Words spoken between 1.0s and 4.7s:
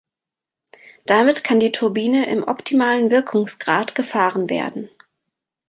Damit kann die Turbine im optimalen Wirkungsgrad gefahren